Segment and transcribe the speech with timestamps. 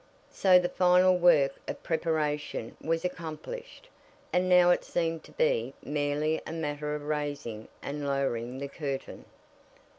[0.31, 3.87] So the final work of preparation was accomplished,
[4.33, 9.25] and now it seemed to be merely a matter of raising and lowering the curtain.